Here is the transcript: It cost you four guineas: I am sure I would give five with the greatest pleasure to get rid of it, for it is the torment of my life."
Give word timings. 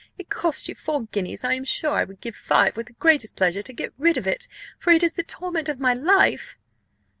It 0.17 0.29
cost 0.29 0.67
you 0.67 0.73
four 0.73 1.03
guineas: 1.03 1.43
I 1.43 1.53
am 1.53 1.63
sure 1.63 1.91
I 1.91 2.03
would 2.05 2.21
give 2.21 2.35
five 2.35 2.75
with 2.75 2.87
the 2.87 2.93
greatest 2.93 3.35
pleasure 3.37 3.61
to 3.61 3.71
get 3.71 3.93
rid 3.99 4.17
of 4.17 4.25
it, 4.25 4.47
for 4.79 4.91
it 4.91 5.03
is 5.03 5.13
the 5.13 5.21
torment 5.21 5.69
of 5.69 5.79
my 5.79 5.93
life." 5.93 6.57